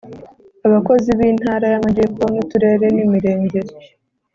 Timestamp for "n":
2.29-2.35, 2.95-2.97